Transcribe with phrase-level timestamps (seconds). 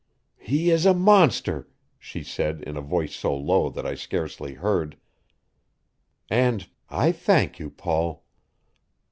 [0.39, 1.69] "He is a monster,"
[1.99, 4.97] she said in a voice so low that I scarcely heard,
[6.27, 8.25] "and I thank you, Paul."